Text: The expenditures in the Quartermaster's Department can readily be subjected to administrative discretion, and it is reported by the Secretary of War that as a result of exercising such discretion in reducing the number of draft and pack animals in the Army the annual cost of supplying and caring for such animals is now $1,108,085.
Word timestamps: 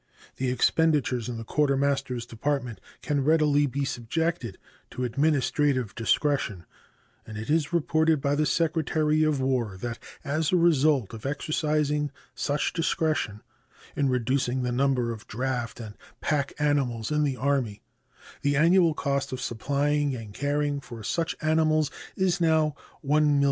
The 0.37 0.49
expenditures 0.49 1.29
in 1.29 1.37
the 1.37 1.43
Quartermaster's 1.43 2.25
Department 2.25 2.81
can 3.03 3.23
readily 3.23 3.67
be 3.67 3.85
subjected 3.85 4.57
to 4.89 5.03
administrative 5.03 5.93
discretion, 5.93 6.65
and 7.23 7.37
it 7.37 7.51
is 7.51 7.71
reported 7.71 8.19
by 8.19 8.33
the 8.33 8.47
Secretary 8.47 9.21
of 9.21 9.39
War 9.39 9.77
that 9.79 9.99
as 10.23 10.51
a 10.51 10.55
result 10.57 11.13
of 11.13 11.23
exercising 11.27 12.09
such 12.33 12.73
discretion 12.73 13.43
in 13.95 14.09
reducing 14.09 14.63
the 14.63 14.71
number 14.71 15.11
of 15.11 15.27
draft 15.27 15.79
and 15.79 15.95
pack 16.19 16.53
animals 16.57 17.11
in 17.11 17.23
the 17.23 17.37
Army 17.37 17.83
the 18.41 18.55
annual 18.55 18.95
cost 18.95 19.31
of 19.31 19.39
supplying 19.39 20.15
and 20.15 20.33
caring 20.33 20.79
for 20.81 21.03
such 21.03 21.35
animals 21.43 21.91
is 22.15 22.41
now 22.41 22.73
$1,108,085. 23.05 23.39